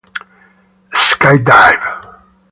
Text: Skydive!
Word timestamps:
Skydive! 1.05 1.85